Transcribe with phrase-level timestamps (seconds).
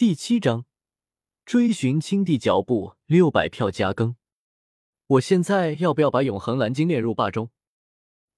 [0.00, 0.64] 第七章，
[1.44, 4.16] 追寻青帝脚步，六百票加更。
[5.06, 7.50] 我现在要不要把永恒蓝晶炼入霸中？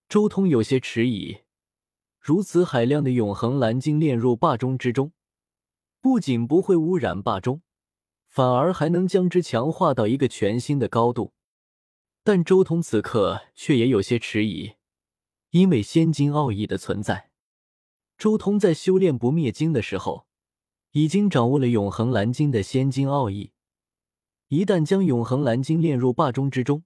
[0.08, 1.42] 周通有些迟疑。
[2.18, 5.12] 如此海量的永恒蓝晶炼入霸中之中，
[6.00, 7.62] 不仅不会污染霸中，
[8.26, 11.32] 反而还能将之强化到一个全新的高度。
[12.24, 14.72] 但周通此刻却也有些迟疑，
[15.50, 17.30] 因为仙金奥义的存在。
[18.18, 20.26] 周通在修炼不灭经的时候。
[20.92, 23.52] 已经掌握了永恒蓝晶的仙金奥义，
[24.48, 26.84] 一旦将永恒蓝晶炼入霸中之中，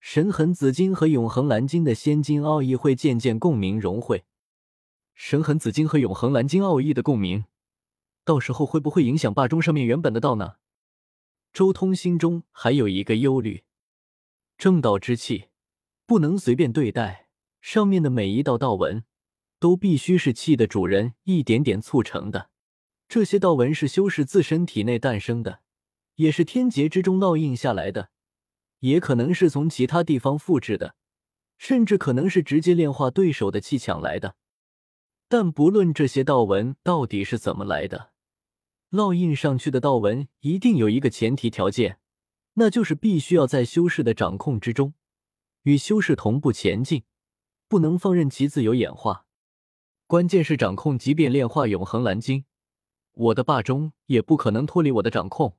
[0.00, 4.26] 神痕紫晶和永恒蓝晶的仙金奥义会渐渐共鸣融汇。
[5.14, 7.46] 神痕紫晶和永恒蓝晶奥义的共鸣，
[8.22, 10.56] 到时候会不会影响霸中上面原本的道呢？
[11.54, 13.64] 周通心中还有一个忧虑：
[14.58, 15.46] 正道之气
[16.04, 17.28] 不能随便对待，
[17.62, 19.04] 上面的每一道道纹
[19.58, 22.50] 都必须是气的主人一点点促成的。
[23.12, 25.60] 这些道纹是修士自身体内诞生的，
[26.14, 28.08] 也是天劫之中烙印下来的，
[28.78, 30.94] 也可能是从其他地方复制的，
[31.58, 34.36] 甚至可能是直接炼化对手的气抢来的。
[35.28, 38.12] 但不论这些道纹到底是怎么来的，
[38.90, 41.98] 烙印上去的道纹一定有一个前提条件，
[42.54, 44.94] 那就是必须要在修士的掌控之中，
[45.64, 47.04] 与修士同步前进，
[47.68, 49.26] 不能放任其自由演化。
[50.06, 52.46] 关键是掌控，即便炼化永恒蓝晶。
[53.12, 55.58] 我的霸中也不可能脱离我的掌控。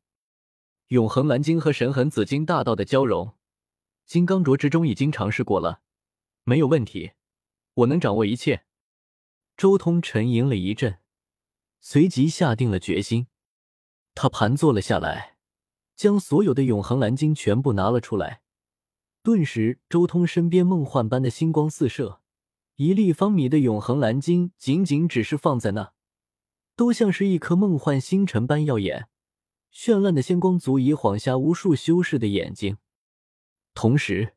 [0.88, 3.34] 永恒蓝晶和神痕紫晶大道的交融，
[4.06, 5.82] 金刚镯之中已经尝试过了，
[6.44, 7.12] 没有问题。
[7.76, 8.66] 我能掌握一切。
[9.56, 11.00] 周通沉吟了一阵，
[11.80, 13.28] 随即下定了决心。
[14.16, 15.38] 他盘坐了下来，
[15.96, 18.42] 将所有的永恒蓝晶全部拿了出来。
[19.22, 22.20] 顿时，周通身边梦幻般的星光四射，
[22.76, 25.94] 一立方米的永恒蓝晶仅仅只是放在那。
[26.76, 29.08] 都像是一颗梦幻星辰般耀眼，
[29.72, 32.78] 绚烂的仙光足以晃瞎无数修士的眼睛。
[33.74, 34.36] 同时，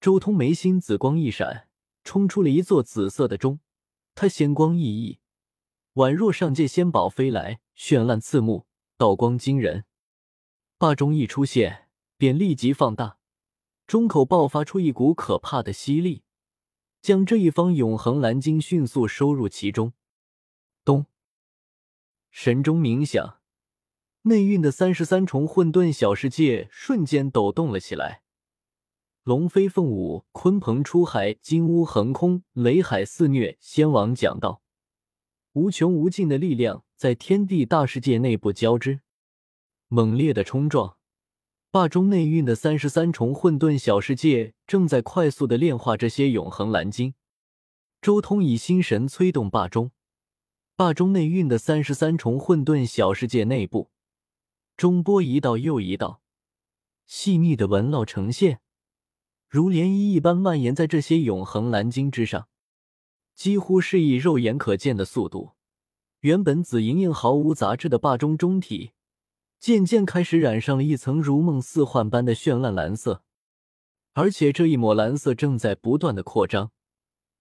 [0.00, 1.68] 周通眉心紫光一闪，
[2.04, 3.60] 冲出了一座紫色的钟。
[4.14, 5.18] 他仙光熠熠，
[5.94, 8.66] 宛若上界仙宝飞来，绚烂刺目，
[8.98, 9.84] 道光惊人。
[10.76, 11.88] 霸钟一出现，
[12.18, 13.16] 便立即放大，
[13.86, 16.24] 钟口爆发出一股可怕的吸力，
[17.00, 19.94] 将这一方永恒蓝晶迅速收入其中。
[22.34, 23.40] 神钟鸣响，
[24.22, 28.22] 内蕴的三十三重混沌小世界瞬间抖动了起来。
[29.22, 33.58] 龙飞凤舞，鲲鹏出海，金乌横空，雷海肆虐。
[33.60, 34.62] 仙王讲道：
[35.52, 39.00] 无穷无尽的力量在天地大世界内部交织，
[39.88, 40.96] 猛烈的冲撞。
[41.70, 47.14] 霸中内蕴的三十三重混沌小世界正在快速的炼化这些永恒蓝晶。
[48.00, 49.92] 周通以心神催动霸中。
[50.74, 53.90] 霸中内蕴的三十三重混沌小世界内部，
[54.76, 56.22] 中波一道又一道，
[57.06, 58.60] 细密的纹络呈现，
[59.48, 62.48] 如涟漪一般蔓延在这些永恒蓝晶之上，
[63.34, 65.52] 几乎是以肉眼可见的速度。
[66.20, 68.92] 原本紫莹莹毫无杂质的霸中中体，
[69.60, 73.22] 渐渐开始染上了一层如梦似幻般的绚烂蓝色，
[74.14, 76.72] 而且这一抹蓝色正在不断的扩张。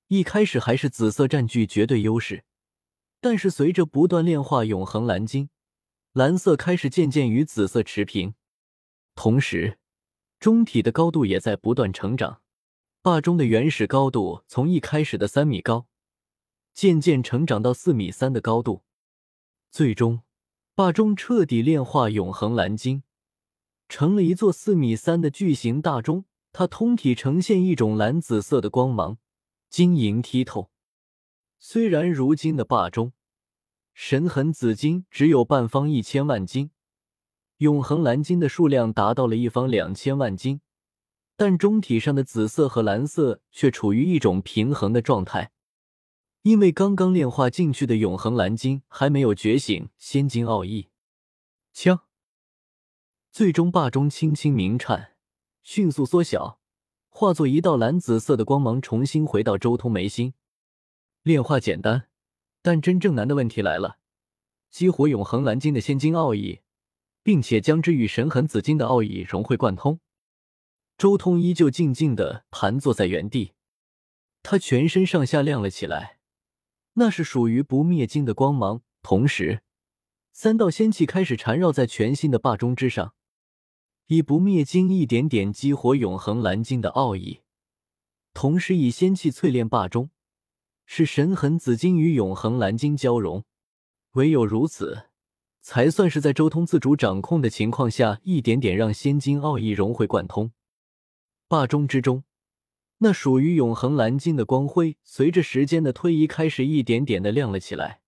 [0.08, 2.44] 一开始还是紫色占据绝对优势。
[3.22, 5.50] 但是随着不断炼化永恒蓝晶，
[6.12, 8.34] 蓝色开始渐渐与紫色持平，
[9.14, 9.78] 同时
[10.40, 12.42] 中体的高度也在不断成长。
[13.04, 15.86] 霸中的原始高度从一开始的三米高，
[16.74, 18.82] 渐渐成长到四米三的高度，
[19.70, 20.22] 最终
[20.74, 23.04] 霸中彻底炼化永恒蓝晶，
[23.88, 26.26] 成了一座四米三的巨型大钟。
[26.52, 29.20] 它通体呈现一种蓝紫色的光芒，
[29.70, 30.71] 晶莹剔透。
[31.64, 33.14] 虽然如今的霸中
[33.94, 36.72] 神痕紫金只有半方一千万斤，
[37.58, 40.62] 永恒蓝金的数量达到了一方两千万斤，
[41.36, 45.52] 但中体上的紫色和蓝色却处于一种平衡的状态，
[46.42, 50.90] 因为刚刚炼化进去的永恒蓝金还没有觉醒仙金奥义。
[51.72, 52.00] 枪，
[53.32, 55.12] 最终霸中轻轻鸣颤，
[55.62, 56.60] 迅速缩小，
[57.10, 60.34] 化作一道蓝紫色的光芒，重新回到周通眉心。
[61.24, 62.08] 炼化简单，
[62.64, 64.00] 但真正难的问题来了：
[64.72, 66.62] 激活永恒蓝晶的仙金奥义，
[67.22, 70.00] 并且将之与神痕紫金的奥义融会贯通。
[70.98, 73.54] 周通依旧静静的盘坐在原地，
[74.42, 76.18] 他全身上下亮了起来，
[76.94, 78.82] 那是属于不灭金的光芒。
[79.04, 79.62] 同时，
[80.32, 83.14] 三道仙气开始缠绕在全新的霸钟之上，
[84.08, 87.42] 以不灭金一点点激活永恒蓝晶的奥义，
[88.34, 90.10] 同时以仙气淬炼霸中。
[90.94, 93.46] 是神痕紫金与永恒蓝金交融，
[94.16, 95.04] 唯有如此，
[95.62, 100.52] 才算是在周通自主掌控的情况下，一点点让仙金奥义融会贯通。
[101.48, 102.26] 霸中之中，
[102.98, 108.02] 那属于永恒蓝金的光辉，随着时间的推移，开始一点点的亮了起来。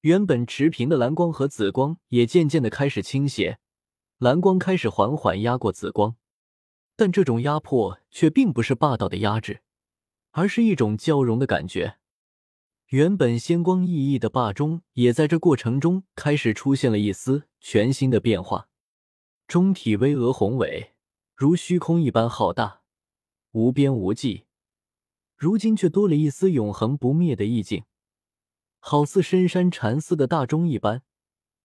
[0.00, 3.58] 原本持平的蓝光和紫光，也渐渐的开始倾斜，
[4.16, 6.16] 蓝光开始缓缓压过紫光。
[6.96, 9.60] 但这种压迫却并不是霸道的压制，
[10.38, 11.96] 而是一种交融的感觉。
[12.90, 18.68] 原本仙光熠熠的霸中，也在这过程中开始出现了一丝全新的变化。
[19.48, 20.92] 中体巍峨宏伟，
[21.34, 22.82] 如虚空一般浩大，
[23.50, 24.44] 无边无际。
[25.36, 27.82] 如今却多了一丝永恒不灭的意境，
[28.78, 31.02] 好似深山禅寺的大钟一般，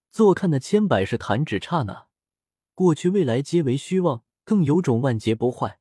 [0.09, 2.07] 坐看那千百世弹指刹那，
[2.73, 4.23] 过去未来皆为虚妄。
[4.43, 5.79] 更有种万劫不坏、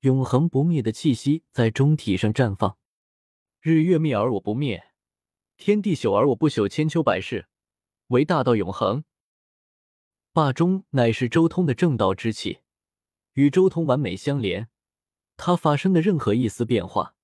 [0.00, 2.76] 永恒不灭的气息在中体上绽放。
[3.60, 4.92] 日月灭而我不灭，
[5.56, 7.48] 天地朽而我不朽，千秋百世，
[8.08, 9.02] 唯大道永恒。
[10.32, 12.60] 霸中乃是周通的正道之气，
[13.32, 14.68] 与周通完美相连。
[15.36, 17.16] 它发生的任何一丝变化，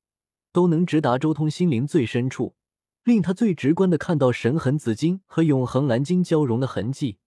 [0.50, 2.56] 都能直达周通心灵最深处，
[3.04, 7.18] 令他最直观的看到神痕紫金和永恒蓝金交融的痕迹。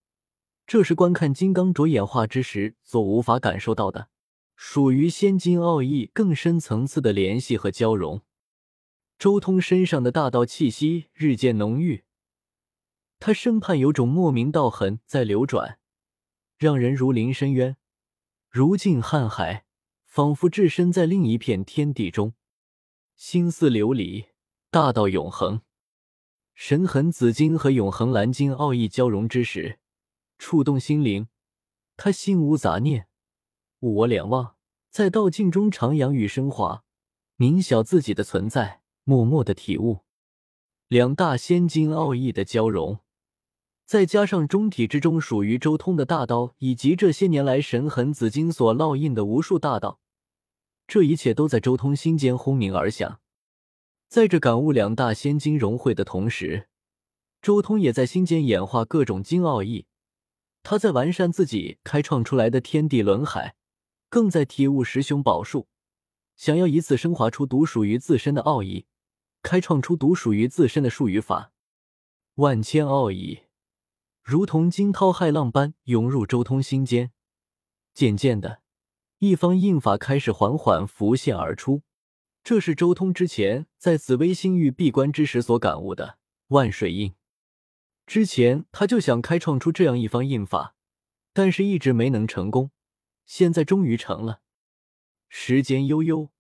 [0.66, 4.10] 这是观看金刚镯演化之时所无法感受到的，
[4.60, 8.24] 属于仙金奥义更深层次的联系和交融。
[9.20, 12.04] 周通身上的大道气息日渐浓郁，
[13.20, 15.80] 他身畔有种莫名道痕在流转，
[16.58, 17.78] 让人如临深渊，
[18.50, 19.66] 如进瀚海，
[20.06, 22.34] 仿佛置身在另一片天地中，
[23.16, 24.30] 心似琉璃，
[24.72, 25.62] 大道永恒。
[26.56, 29.80] 神痕紫金和永恒蓝金奥义交融之时。
[30.40, 31.28] 触动心灵，
[31.96, 33.08] 他心无杂念，
[33.82, 34.56] 物我两忘，
[34.90, 36.84] 在道境中徜徉与升华，
[37.36, 40.00] 明晓自己的存在，默默的体悟
[40.88, 43.00] 两大仙金奥义的交融，
[43.86, 50.00] 再加上中体之中属于周通的大道，以及这些年来神痕紫金所烙印的无数大道，
[50.88, 53.20] 这一切都在周通心间轰鸣而响。
[54.08, 56.70] 在这感悟两大仙金融汇的同时，
[57.42, 59.86] 周通也在心间演化各种金奥义。
[60.64, 63.56] 他在完善自己开创出来的天地轮海，
[64.10, 65.68] 更在体悟十雄宝术，
[66.36, 68.86] 想要以此升华出独属于自身的奥义，
[69.42, 71.52] 开创出独属于自身的术语法。
[72.36, 73.42] 万千奥义
[74.24, 77.12] 如同惊涛骇浪般涌入周通心间，
[77.94, 78.62] 渐渐的，
[79.20, 81.82] 一方印法开始缓缓浮现而出。
[82.44, 86.18] 这是周通之前在紫薇星域闭关之时所感悟的
[86.48, 87.14] 万水印。
[88.06, 90.76] 之前他就想开创出这样一方印法，
[91.34, 92.72] 但是一直没能成功。
[93.28, 94.42] 现在终于成了。
[95.30, 96.32] 时间悠悠，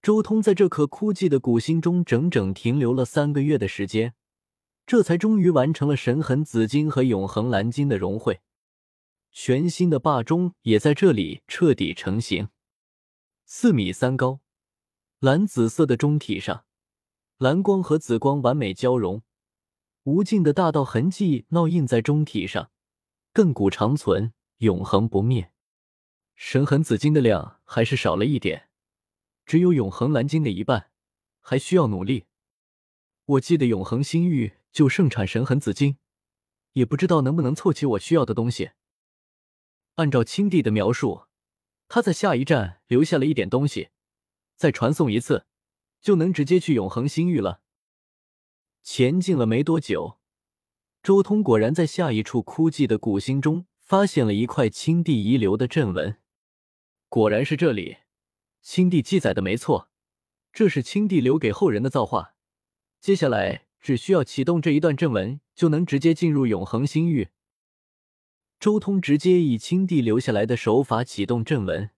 [0.00, 4.14] 周通在这颗枯寂的古心中整整停留了三个月的时间，
[4.86, 8.42] 这才终于完成了神痕紫金和永恒蓝金的融汇。
[9.32, 12.48] 全新的霸钟也在这里彻底成型。
[13.44, 14.40] 四米三高，
[15.20, 16.64] 蓝紫色的钟体上，
[17.38, 19.22] 蓝光和紫光完美交融。
[20.04, 22.70] 无尽的大道痕迹烙印在钟体上，
[23.34, 25.52] 亘古长存，永恒不灭。
[26.40, 28.68] 神痕紫金的量还是少了一点，
[29.44, 30.92] 只有永恒蓝金的一半，
[31.40, 32.26] 还需要努力。
[33.24, 35.98] 我记得永恒星域就盛产神痕紫金，
[36.74, 38.70] 也不知道能不能凑齐我需要的东西。
[39.96, 41.24] 按照青帝的描述，
[41.88, 43.88] 他在下一站留下了一点东西，
[44.54, 45.44] 再传送一次，
[46.00, 47.60] 就能直接去永恒星域了。
[48.84, 50.20] 前进了没多久，
[51.02, 56.16] 周通果然在下一处枯寂的古星中发现了一块青帝遗留的阵纹。
[57.08, 57.98] 果然是这里，
[58.60, 59.88] 青帝记载的没错，
[60.52, 62.34] 这是青帝留给后人的造化。
[63.00, 67.28] 接下来只需要启动这一段阵文，就能直接进入永恒星域。
[68.60, 71.90] 周通直接以青帝留下来的手法启动阵纹，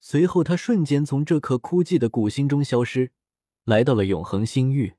[0.00, 3.12] 随后他瞬间从这颗枯寂的古星中消失，
[3.64, 4.94] 来到了永恒星域。